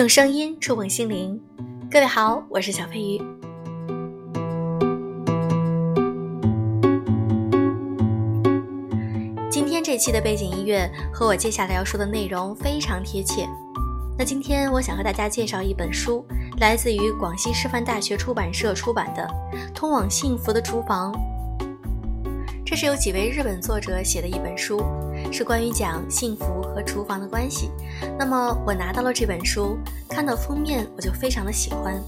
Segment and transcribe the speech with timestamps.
[0.00, 1.38] 用声音触碰心灵，
[1.90, 3.22] 各位好，我是小飞鱼。
[9.50, 13.46] 今天这期的背景音乐和我接下来要说的内容非常贴切。
[14.18, 16.24] 那今天我想和大家介绍一本书，
[16.60, 19.22] 来自于广西师范大学出版社出版的
[19.74, 21.12] 《通往幸福的厨房》。
[22.64, 24.82] 这是由几位日本作者写的一本书，
[25.32, 27.70] 是关于讲幸福和厨房的关系。
[28.18, 32.00] 那么我拿到了这本书，看到封面我就非常的喜欢，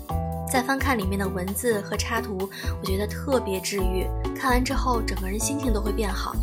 [0.51, 2.49] 再翻看里面的文字和插图，
[2.81, 4.07] 我觉得特别治愈。
[4.35, 6.35] 看完之后，整个人心情都会变好。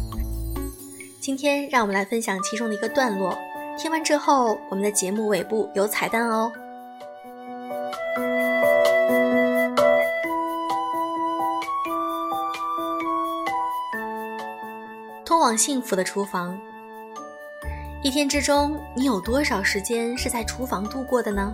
[1.20, 3.38] 今天让我们来分享其中的一个段落，
[3.78, 6.52] 听完之后，我们的节目尾部有彩蛋哦。
[15.40, 16.60] 通往幸福的厨房。
[18.04, 21.54] 一天之中，你有多少时间是在厨房度过的呢？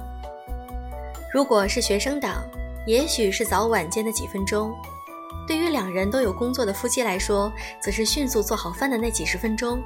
[1.32, 2.44] 如果是学生党，
[2.88, 4.72] 也许是早晚间的几分钟；
[5.48, 9.80] 对于两人都有工作的夫妻来说，则是迅速做好饭的那几十分钟。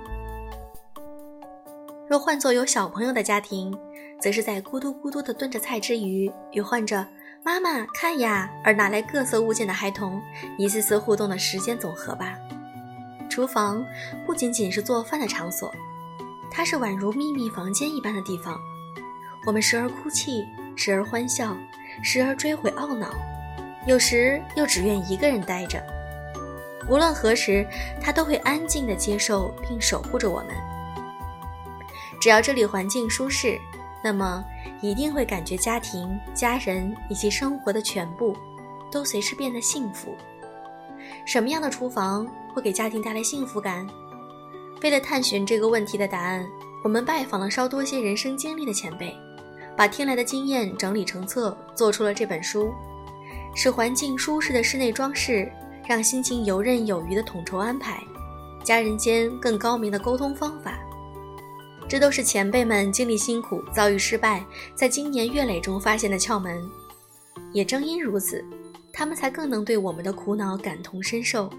[2.08, 3.78] 若换作有小朋友的家庭，
[4.22, 7.06] 则是在咕嘟咕嘟地炖着菜之余，与唤着
[7.44, 10.22] “妈妈看呀”而拿来各色物件的孩童
[10.58, 12.40] 一次次互动的时间总和吧。
[13.30, 13.86] 厨房
[14.26, 15.74] 不仅仅是做饭的场所，
[16.50, 18.60] 它是宛如秘密房间一般的地方。
[19.46, 21.56] 我们时而哭泣，时而欢笑，
[22.04, 23.14] 时而追悔懊恼，
[23.88, 25.82] 有时又只愿一个人待着。
[26.90, 27.66] 无论何时，
[28.02, 30.56] 它都会安静地接受并守护着我们。
[32.20, 33.58] 只要这里环境舒适，
[34.04, 34.44] 那么
[34.82, 38.36] 一定会感觉家庭、家人以及生活的全部
[38.92, 40.18] 都随之变得幸福。
[41.26, 43.88] 什么样的厨房会给家庭带来幸福感？
[44.82, 46.48] 为了探寻这个问题的答案，
[46.84, 49.16] 我们拜访了稍多些人生经历的前辈，
[49.76, 52.74] 把听来的经验整理成册，做出了这本书。
[53.56, 55.52] 使环境舒适的室内装饰，
[55.88, 58.02] 让心情游刃有余的统筹安排，
[58.64, 60.80] 家人间更高明的沟通方法，
[61.88, 64.46] 这都是前辈们经历辛苦、遭遇失败，
[64.76, 66.62] 在经年月累中发现的窍门。
[67.52, 68.46] 也正因如此。
[69.00, 71.50] 他们才更能对我们的苦恼感同身受，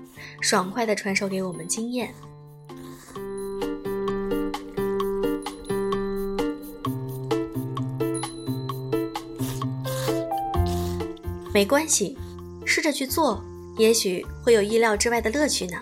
[0.43, 2.13] 爽快地传授给我们经验。
[11.51, 12.19] 没关系，
[12.67, 13.43] 试着去做，
[13.79, 15.79] 也许会有意料之外的乐趣呢。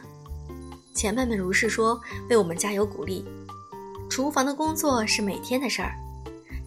[0.95, 3.25] 前辈们如是说，为我们加油鼓励。
[4.09, 5.97] 厨房的工作是每天的事儿，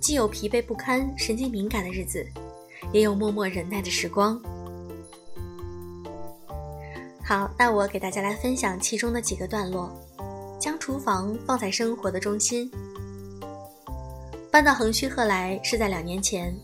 [0.01, 2.27] 既有疲惫不堪、神经敏感的日子，
[2.91, 4.37] 也有默默忍耐的时光。
[7.23, 9.91] 好，那我给大家来分享其中的几个段落。
[10.59, 12.69] 将厨房放在生活的中心。
[14.51, 16.55] 搬到横须贺来是在两年前，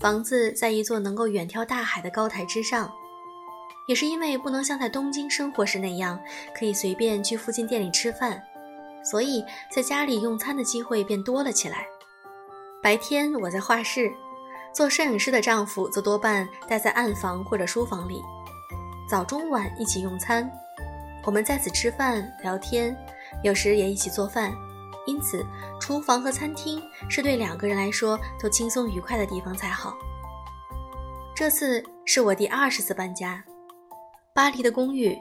[0.00, 2.90] 房子在一座能够远眺大海的高台之上。
[3.88, 6.18] 也是因为不能像在东京生活时那样
[6.56, 8.40] 可以随便去附近店里吃饭，
[9.04, 9.44] 所以
[9.74, 11.84] 在家里用餐的机会便多了起来。
[12.82, 14.10] 白天我在画室，
[14.72, 18.22] 做摄影师的丈夫则多半待在暗房或者书房里。
[19.12, 20.50] 早中晚一起用餐，
[21.22, 22.96] 我们在此吃饭聊天，
[23.42, 24.50] 有时也一起做饭，
[25.06, 25.44] 因此
[25.78, 29.94] 厨房和餐厅是对两个人来说都轻松愉快的地方才好。
[31.36, 33.44] 这次是我第二十次搬家，
[34.32, 35.14] 巴黎的公寓，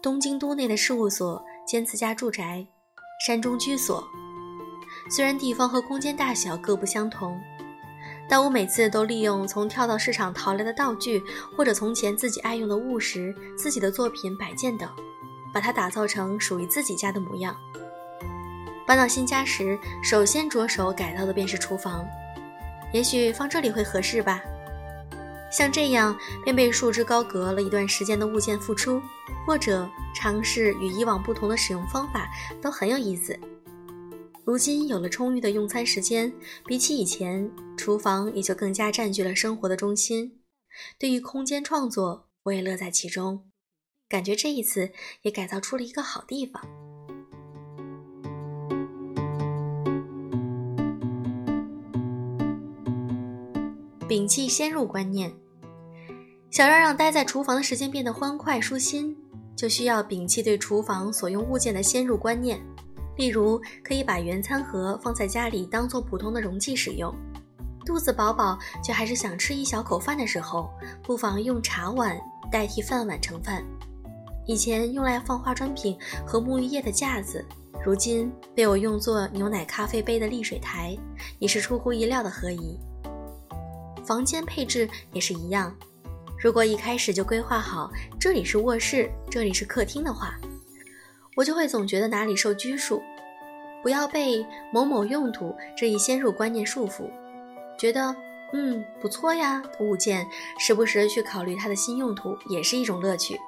[0.00, 2.64] 东京都内的事务所兼自家住宅，
[3.26, 4.06] 山中居所，
[5.10, 7.36] 虽然地方和空间大小各不相同。
[8.28, 11.22] 但我每次都利用从跳蚤市场淘来的道具，
[11.56, 14.88] 或者从前自己爱用的物实、自己的作品摆件等，
[15.52, 17.54] 把它打造成属于自己家的模样。
[18.86, 22.04] 搬到新家时，首先着手改造的便是厨房，
[22.92, 24.42] 也许放这里会合适吧。
[25.50, 29.00] 像这样便被束之高阁了一段时间的物件复出，
[29.46, 32.28] 或者尝试与以往不同的使用方法，
[32.60, 33.38] 都很有意思。
[34.46, 36.30] 如今有了充裕的用餐时间，
[36.66, 40.40] 比起以前，厨房也就更加占据了生活的中心。
[40.98, 43.50] 对于空间创作，我也乐在其中，
[44.06, 44.92] 感觉这一次
[45.22, 46.62] 也改造出了一个好地方。
[54.06, 55.34] 摒弃先入观念，
[56.50, 59.16] 想要让待在厨房的时间变得欢快舒心，
[59.56, 62.60] 就需要摒弃对厨房所用物件的先入观念。
[63.16, 67.14] 例如，可以把原餐盒放在家里当做普通的容器使用。
[67.84, 70.70] 肚子饱饱却还是想吃一小口饭的时候，
[71.02, 72.18] 不妨用茶碗
[72.50, 73.62] 代替饭碗盛饭。
[74.46, 75.96] 以前用来放化妆品
[76.26, 77.44] 和沐浴液的架子，
[77.84, 80.96] 如今被我用作牛奶咖啡杯的沥水台，
[81.38, 82.78] 也是出乎意料的合宜。
[84.04, 85.74] 房间配置也是一样。
[86.38, 90.38] 如果一开始就规划好这里是卧室，这里是客厅的话，
[91.34, 93.02] 我就会总觉得哪里受拘束。
[93.82, 97.10] 不要被某某用途这一先入观念束缚，
[97.78, 98.16] 觉得
[98.52, 100.26] 嗯不错呀，物件
[100.58, 103.38] 时不时去考虑它的新用途也是一种乐趣。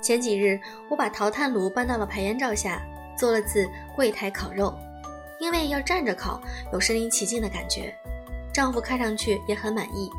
[0.00, 2.82] 前几日我把陶炭炉搬到了排烟罩下，
[3.16, 4.76] 做了次柜台烤肉，
[5.38, 6.40] 因为要站着烤，
[6.72, 7.94] 有身临其境的感觉。
[8.52, 10.10] 丈夫看上去也很满意。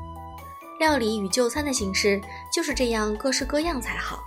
[0.79, 2.21] 料理与就餐的形式
[2.53, 4.23] 就是这样各式各样才好。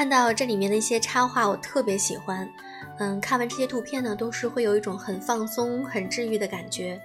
[0.00, 2.50] 看到这里面的一些插画，我特别喜欢。
[2.98, 6.98] 嗯，看完这些图片呢，都是会有一种很放松、很治愈的感觉。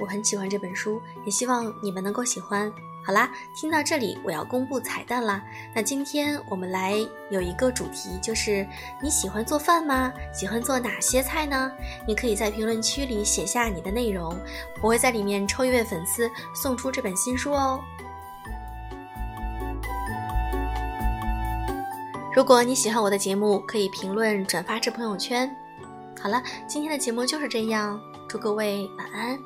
[0.00, 2.72] 我很喜欢这本书，也希望你们能够喜欢。
[3.06, 5.40] 好啦，听到这里，我要公布彩蛋啦。
[5.72, 6.96] 那今天我们来
[7.30, 8.66] 有一个主题，就是
[9.00, 10.12] 你喜欢做饭吗？
[10.32, 11.70] 喜欢做哪些菜呢？
[12.04, 14.36] 你可以在评论区里写下你的内容，
[14.82, 17.80] 我会在里面抽一位粉丝送出这本新书哦。
[22.34, 25.48] 如果你喜欢我的节目，可以评论转发至朋友圈。
[26.20, 29.38] 好了，今天的节目就是这样，祝各位晚安。